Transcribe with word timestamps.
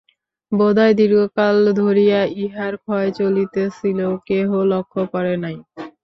বোধ 0.51 0.77
হয় 0.81 0.93
দীর্ঘকাল 0.99 1.55
ধরিয়া 1.81 2.19
ইহার 2.39 2.73
ক্ষয় 2.83 3.09
চলিতেছিল, 3.19 3.99
কেহ 4.27 4.49
লক্ষ্য 4.71 5.01
করে 5.13 5.33
নাই। 5.43 5.57